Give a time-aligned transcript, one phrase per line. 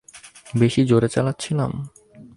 [0.59, 1.71] বেশি জোরে চালাচ্ছিলাম?